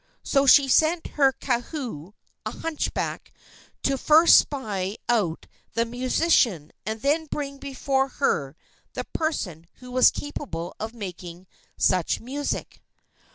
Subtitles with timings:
[0.23, 2.13] So she sent her kahu,
[2.43, 3.31] a hunchback,
[3.83, 8.55] to first spy out the musician, and then bring before her
[8.93, 11.45] the person who was capable of making
[11.77, 12.81] such music.